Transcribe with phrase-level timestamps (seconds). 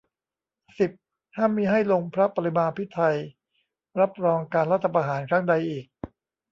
[0.79, 0.91] สิบ
[1.35, 3.17] ห้ามมิให้ลงพระปรมาภิไธย
[3.99, 5.85] รับรองการรัฐประหารครั้งใดอีก